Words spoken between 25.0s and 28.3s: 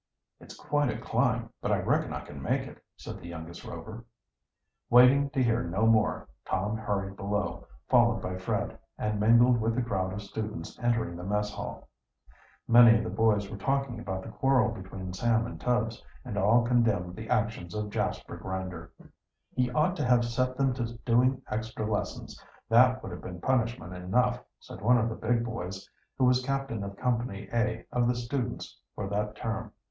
the big boys, who was captain of Company A of the